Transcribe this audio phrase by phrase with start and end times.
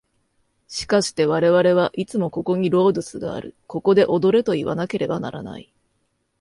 [0.67, 5.71] しかして我々はいつもここにロードゥスがある、ここで踊れといわなければならない。